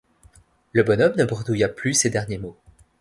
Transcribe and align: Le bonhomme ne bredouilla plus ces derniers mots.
Le 0.71 0.81
bonhomme 0.81 1.15
ne 1.15 1.25
bredouilla 1.25 1.69
plus 1.69 1.93
ces 1.93 2.09
derniers 2.09 2.39
mots. 2.39 2.57